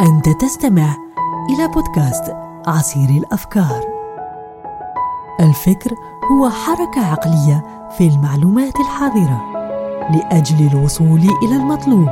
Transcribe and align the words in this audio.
أنت 0.00 0.28
تستمع 0.28 0.96
إلى 1.50 1.68
بودكاست 1.68 2.36
عصير 2.66 3.08
الأفكار. 3.08 3.80
الفكر 5.40 5.94
هو 6.32 6.50
حركة 6.50 7.06
عقلية 7.06 7.88
في 7.98 8.08
المعلومات 8.08 8.80
الحاضرة 8.80 9.40
لأجل 10.10 10.66
الوصول 10.66 11.20
إلى 11.42 11.56
المطلوب، 11.56 12.08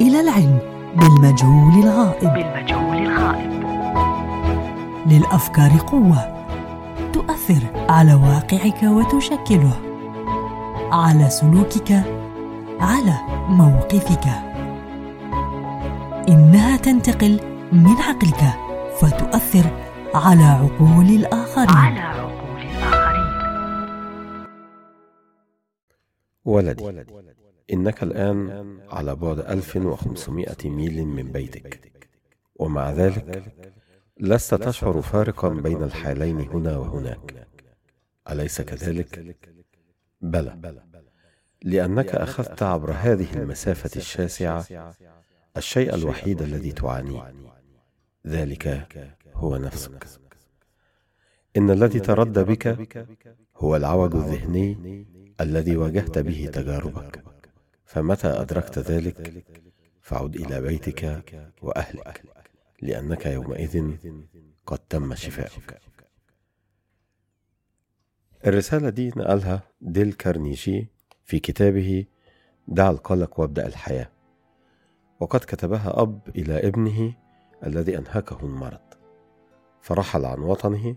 إلى 0.00 0.20
العلم 0.20 0.58
بالمجهول 0.96 1.72
الغائب. 1.84 2.32
بالمجهول 2.32 2.96
الغائب. 2.96 3.52
للأفكار 5.06 5.70
قوة 5.86 6.44
تؤثر 7.12 7.62
على 7.88 8.14
واقعك 8.14 8.82
وتشكله، 8.82 9.72
على 10.92 11.30
سلوكك، 11.30 12.02
على 12.80 13.14
موقفك. 13.48 14.28
إنها 16.28 16.67
تنتقل 16.78 17.40
من 17.72 17.96
عقلك 17.96 18.42
فتؤثر 19.00 19.88
على 20.14 20.42
عقول 20.42 21.06
الآخرين. 21.06 21.68
على 21.68 22.00
عقول 22.00 22.60
الآخرين. 22.60 23.28
ولدي 26.44 27.04
إنك 27.72 28.02
الآن 28.02 28.78
على 28.90 29.14
بعد 29.14 29.38
1500 29.38 30.56
ميل 30.64 31.06
من 31.06 31.32
بيتك. 31.32 32.08
ومع 32.56 32.90
ذلك 32.90 33.52
لست 34.20 34.54
تشعر 34.54 35.02
فارقا 35.02 35.48
بين 35.48 35.82
الحالين 35.82 36.40
هنا 36.40 36.76
وهناك. 36.76 37.48
أليس 38.30 38.60
كذلك؟ 38.60 39.36
بلى 40.20 40.82
لأنك 41.62 42.14
أخذت 42.14 42.62
عبر 42.62 42.92
هذه 42.92 43.34
المسافة 43.34 43.90
الشاسعة 43.96 44.66
الشيء 45.58 45.94
الوحيد 45.94 46.42
الذي 46.42 46.72
تعانيه 46.72 47.34
ذلك 48.26 48.88
هو 49.34 49.56
نفسك. 49.56 50.06
إن 51.56 51.70
الذي 51.70 52.00
تردى 52.00 52.42
بك 52.42 52.64
هو 53.56 53.76
العوج 53.76 54.14
الذهني 54.14 55.06
الذي 55.40 55.76
واجهت 55.76 56.18
به 56.18 56.50
تجاربك. 56.52 57.24
فمتى 57.84 58.28
أدركت 58.28 58.78
ذلك؟ 58.78 59.44
فعد 60.00 60.36
إلى 60.36 60.60
بيتك 60.60 61.22
وأهلك 61.62 62.22
لأنك 62.82 63.26
يومئذ 63.26 63.96
قد 64.66 64.78
تم 64.78 65.14
شفاؤك. 65.14 65.80
الرسالة 68.46 68.88
دي 68.88 69.08
نقلها 69.08 69.62
ديل 69.80 70.12
كارنيجي 70.12 70.88
في 71.24 71.38
كتابه 71.38 72.04
دع 72.68 72.90
القلق 72.90 73.40
وابدأ 73.40 73.66
الحياة. 73.66 74.10
وقد 75.20 75.40
كتبها 75.40 76.02
أب 76.02 76.20
إلى 76.36 76.68
ابنه 76.68 77.14
الذي 77.66 77.98
أنهكه 77.98 78.38
المرض. 78.42 78.80
فرحل 79.80 80.24
عن 80.24 80.38
وطنه 80.38 80.96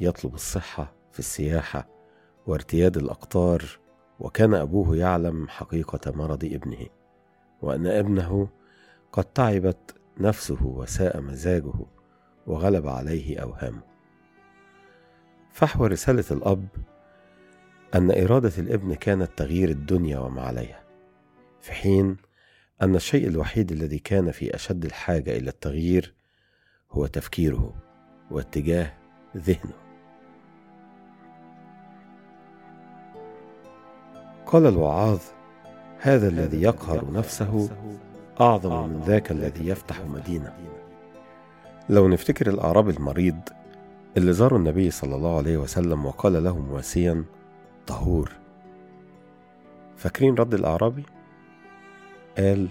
يطلب 0.00 0.34
الصحة 0.34 0.92
في 1.12 1.18
السياحة 1.18 1.88
وارتياد 2.46 2.96
الأقطار 2.96 3.64
وكان 4.20 4.54
أبوه 4.54 4.96
يعلم 4.96 5.48
حقيقة 5.48 6.12
مرض 6.12 6.44
ابنه 6.44 6.86
وأن 7.62 7.86
ابنه 7.86 8.48
قد 9.12 9.24
تعبت 9.24 9.94
نفسه 10.18 10.66
وساء 10.66 11.20
مزاجه 11.20 11.72
وغلب 12.46 12.86
عليه 12.88 13.38
أوهامه. 13.38 13.82
فحوى 15.52 15.88
رسالة 15.88 16.24
الأب 16.30 16.68
أن 17.94 18.10
إرادة 18.10 18.52
الابن 18.58 18.94
كانت 18.94 19.30
تغيير 19.36 19.68
الدنيا 19.68 20.18
وما 20.18 20.42
عليها 20.42 20.84
في 21.60 21.72
حين 21.72 22.16
أن 22.84 22.94
الشيء 22.94 23.28
الوحيد 23.28 23.72
الذي 23.72 23.98
كان 23.98 24.30
في 24.30 24.54
أشد 24.54 24.84
الحاجة 24.84 25.36
إلى 25.36 25.50
التغيير 25.50 26.14
هو 26.92 27.06
تفكيره 27.06 27.74
واتجاه 28.30 28.92
ذهنه. 29.36 29.74
قال 34.46 34.66
الوعاظ: 34.66 35.20
هذا 35.98 36.28
الذي 36.28 36.62
يقهر 36.62 37.12
نفسه 37.12 37.70
أعظم 38.40 38.88
من 38.88 39.00
ذاك 39.00 39.30
الذي 39.30 39.68
يفتح 39.68 40.00
مدينة. 40.00 40.52
لو 41.88 42.08
نفتكر 42.08 42.50
الأعرابي 42.50 42.90
المريض 42.90 43.40
اللي 44.16 44.32
زاروا 44.32 44.58
النبي 44.58 44.90
صلى 44.90 45.16
الله 45.16 45.36
عليه 45.36 45.56
وسلم 45.56 46.06
وقال 46.06 46.44
له 46.44 46.58
مواسيا: 46.58 47.24
طهور. 47.86 48.32
فاكرين 49.96 50.34
رد 50.34 50.54
الأعرابي؟ 50.54 51.04
قال 52.38 52.68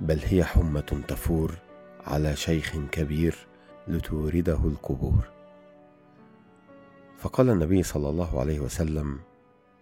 بل 0.00 0.18
هي 0.24 0.44
حمة 0.44 1.02
تفور 1.08 1.58
على 2.00 2.36
شيخ 2.36 2.76
كبير 2.92 3.46
لتورده 3.88 4.64
القبور. 4.64 5.30
فقال 7.18 7.50
النبي 7.50 7.82
صلى 7.82 8.08
الله 8.08 8.40
عليه 8.40 8.60
وسلم 8.60 9.20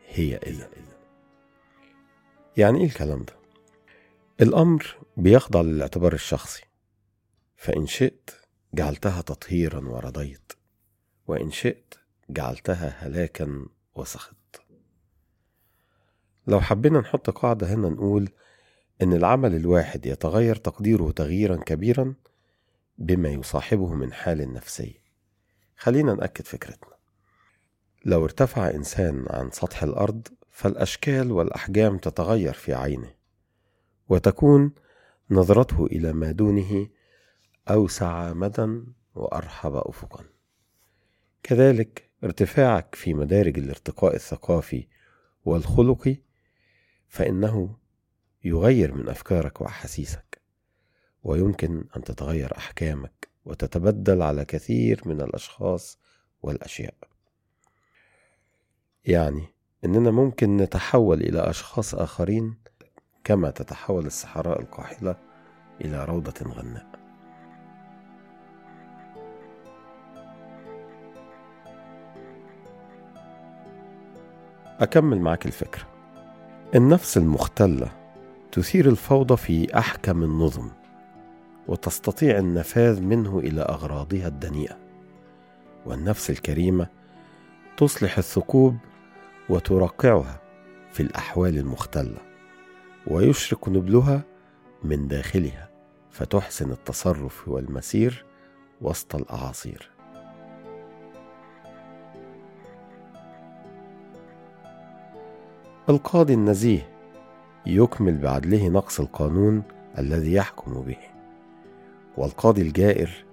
هي 0.08 0.36
إذا 0.36 0.70
يعني 2.56 2.78
إيه 2.78 2.86
الكلام 2.86 3.22
ده؟ 3.22 3.36
الأمر 4.40 4.96
بيخضع 5.16 5.60
للاعتبار 5.60 6.12
الشخصي 6.12 6.62
فإن 7.56 7.86
شئت 7.86 8.30
جعلتها 8.74 9.20
تطهيرا 9.20 9.88
ورضيت 9.88 10.52
وإن 11.26 11.50
شئت 11.50 11.94
جعلتها 12.30 12.88
هلاكا 12.88 13.66
وسخط 13.94 14.36
لو 16.46 16.60
حبينا 16.60 17.00
نحط 17.00 17.30
قاعدة 17.30 17.74
هنا 17.74 17.88
نقول 17.88 18.28
إن 19.02 19.12
العمل 19.12 19.54
الواحد 19.54 20.06
يتغير 20.06 20.56
تقديره 20.56 21.10
تغييرا 21.10 21.56
كبيرا 21.56 22.14
بما 22.98 23.28
يصاحبه 23.28 23.94
من 23.94 24.12
حال 24.12 24.52
نفسي. 24.52 25.00
خلينا 25.76 26.14
نأكد 26.14 26.46
فكرتنا. 26.46 26.96
لو 28.04 28.24
ارتفع 28.24 28.70
إنسان 28.70 29.24
عن 29.30 29.50
سطح 29.50 29.82
الأرض 29.82 30.28
فالأشكال 30.50 31.32
والأحجام 31.32 31.98
تتغير 31.98 32.52
في 32.52 32.74
عينه 32.74 33.14
وتكون 34.08 34.72
نظرته 35.30 35.86
إلى 35.86 36.12
ما 36.12 36.30
دونه 36.30 36.88
أوسع 37.70 38.32
مدى 38.32 38.82
وأرحب 39.14 39.74
أفقا. 39.74 40.24
كذلك 41.42 42.10
ارتفاعك 42.24 42.94
في 42.94 43.14
مدارج 43.14 43.58
الارتقاء 43.58 44.14
الثقافي 44.14 44.86
والخلقي 45.44 46.25
فإنه 47.08 47.76
يغير 48.44 48.94
من 48.94 49.08
أفكارك 49.08 49.60
وأحاسيسك 49.60 50.40
ويمكن 51.22 51.84
أن 51.96 52.04
تتغير 52.04 52.56
أحكامك 52.56 53.28
وتتبدل 53.44 54.22
على 54.22 54.44
كثير 54.44 55.00
من 55.06 55.20
الأشخاص 55.20 55.98
والأشياء. 56.42 56.94
يعني 59.04 59.46
إننا 59.84 60.10
ممكن 60.10 60.56
نتحول 60.56 61.20
إلى 61.20 61.50
أشخاص 61.50 61.94
آخرين 61.94 62.54
كما 63.24 63.50
تتحول 63.50 64.06
الصحراء 64.06 64.60
القاحلة 64.60 65.16
إلى 65.80 66.04
روضة 66.04 66.34
غناء. 66.42 66.86
أكمل 74.80 75.20
معك 75.20 75.46
الفكرة. 75.46 75.95
النفس 76.74 77.16
المختلة 77.16 77.88
تثير 78.52 78.88
الفوضى 78.88 79.36
في 79.36 79.78
أحكم 79.78 80.22
النظم 80.22 80.70
وتستطيع 81.68 82.38
النفاذ 82.38 83.02
منه 83.02 83.38
إلى 83.38 83.60
أغراضها 83.60 84.28
الدنيئة. 84.28 84.78
والنفس 85.86 86.30
الكريمة 86.30 86.86
تصلح 87.76 88.18
الثقوب 88.18 88.76
وترقعها 89.48 90.40
في 90.92 91.02
الأحوال 91.02 91.58
المختلة 91.58 92.18
ويشرق 93.06 93.68
نبلها 93.68 94.22
من 94.84 95.08
داخلها 95.08 95.70
فتحسن 96.10 96.70
التصرف 96.70 97.48
والمسير 97.48 98.24
وسط 98.80 99.14
الأعاصير. 99.14 99.95
القاضي 105.88 106.34
النزيه 106.34 106.88
يكمل 107.66 108.18
بعدله 108.18 108.68
نقص 108.68 109.00
القانون 109.00 109.62
الذي 109.98 110.32
يحكم 110.32 110.82
به. 110.82 110.96
والقاضي 112.16 112.62
الجائر 112.62 113.24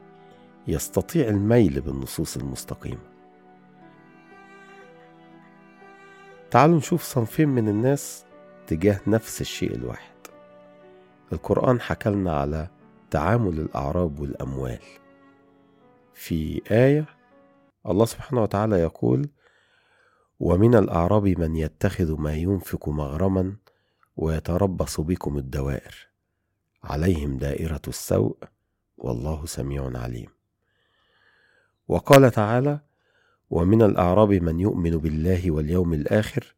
يستطيع 0.68 1.28
الميل 1.28 1.82
بالنصوص 1.82 2.38
المستقيمة. 2.38 3.14
تعالوا 6.52 6.78
نشوف 6.78 7.04
صنفين 7.04 7.50
من 7.50 7.70
الناس 7.70 8.26
تجاه 8.68 9.00
نفس 9.08 9.42
الشيء 9.42 9.76
الواحد. 9.76 10.14
القرآن 11.34 11.82
حكى 11.82 12.10
لنا 12.10 12.34
على 12.40 12.68
تعامل 13.12 13.60
الأعراب 13.60 14.20
والأموال. 14.20 14.80
في 16.14 16.62
آية 16.72 17.06
الله 17.90 18.06
سبحانه 18.06 18.44
وتعالى 18.44 18.80
يقول 18.80 19.30
ومن 20.39 20.75
الأعراب 20.75 21.27
من 21.27 21.56
يتخذ 21.56 22.19
ما 22.21 22.35
ينفق 22.35 22.89
مغرما 22.89 23.56
ويتربص 24.18 25.01
بكم 25.01 25.38
الدوائر. 25.38 26.07
عليهم 26.83 27.38
دائرة 27.38 27.81
السوء 27.88 28.38
والله 28.97 29.45
سميع 29.45 29.91
عليم. 29.97 30.30
وقال 31.88 32.31
تعالى 32.31 32.80
ومن 33.50 33.81
الأعراب 33.81 34.33
من 34.33 34.59
يؤمن 34.59 34.97
بالله 34.97 35.51
واليوم 35.51 35.94
الآخر 35.94 36.56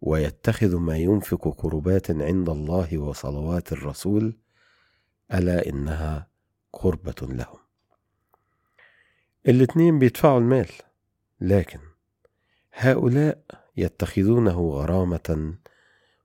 ويتخذ 0.00 0.76
ما 0.76 0.96
ينفق 0.96 1.56
قربات 1.58 2.10
عند 2.10 2.48
الله 2.48 2.98
وصلوات 2.98 3.72
الرسول 3.72 4.36
ألا 5.34 5.68
إنها 5.68 6.26
قربة 6.72 7.14
لهم. 7.22 7.58
الاتنين 9.48 9.98
بيدفعوا 9.98 10.38
المال 10.38 10.68
لكن 11.40 11.91
هؤلاء 12.72 13.38
يتخذونه 13.76 14.70
غرامة 14.70 15.54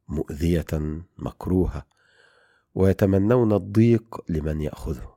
مؤذية 0.07 1.01
مكروهة 1.17 1.85
ويتمنون 2.75 3.53
الضيق 3.53 4.21
لمن 4.29 4.61
يأخذه. 4.61 5.15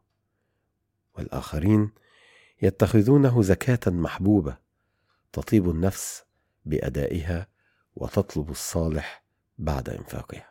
والآخرين 1.17 1.91
يتخذونه 2.63 3.43
زكاة 3.43 3.91
محبوبة 3.93 4.57
تطيب 5.33 5.71
النفس 5.71 6.25
بأدائها 6.65 7.47
وتطلب 7.97 8.51
الصالح 8.51 9.25
بعد 9.59 9.89
إنفاقها. 9.89 10.50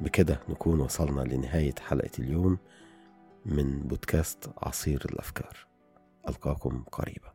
بكده 0.00 0.40
نكون 0.48 0.80
وصلنا 0.80 1.20
لنهاية 1.20 1.74
حلقة 1.80 2.10
اليوم 2.18 2.58
من 3.46 3.80
بودكاست 3.80 4.50
عصير 4.62 5.02
الأفكار. 5.04 5.66
ألقاكم 6.28 6.84
قريبا. 6.92 7.33